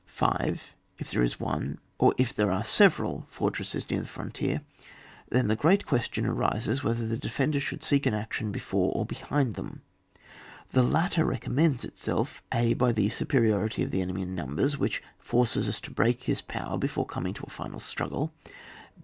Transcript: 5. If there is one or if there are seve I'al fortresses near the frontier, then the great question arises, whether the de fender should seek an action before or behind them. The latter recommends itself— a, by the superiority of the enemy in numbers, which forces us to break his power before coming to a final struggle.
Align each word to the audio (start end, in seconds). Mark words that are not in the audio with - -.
5. 0.07 0.73
If 0.97 1.11
there 1.11 1.21
is 1.21 1.39
one 1.39 1.77
or 1.99 2.15
if 2.17 2.33
there 2.33 2.49
are 2.49 2.63
seve 2.63 2.99
I'al 2.99 3.27
fortresses 3.29 3.87
near 3.87 4.01
the 4.01 4.07
frontier, 4.07 4.61
then 5.29 5.45
the 5.47 5.55
great 5.55 5.85
question 5.85 6.25
arises, 6.25 6.83
whether 6.83 7.05
the 7.07 7.19
de 7.19 7.29
fender 7.29 7.59
should 7.59 7.83
seek 7.83 8.07
an 8.07 8.15
action 8.15 8.51
before 8.51 8.91
or 8.95 9.05
behind 9.05 9.53
them. 9.53 9.83
The 10.71 10.81
latter 10.81 11.23
recommends 11.23 11.83
itself— 11.83 12.41
a, 12.51 12.73
by 12.73 12.93
the 12.93 13.09
superiority 13.09 13.83
of 13.83 13.91
the 13.91 14.01
enemy 14.01 14.23
in 14.23 14.33
numbers, 14.33 14.75
which 14.75 15.03
forces 15.19 15.69
us 15.69 15.79
to 15.81 15.91
break 15.91 16.23
his 16.23 16.41
power 16.41 16.79
before 16.79 17.05
coming 17.05 17.35
to 17.35 17.43
a 17.45 17.51
final 17.51 17.79
struggle. 17.79 18.33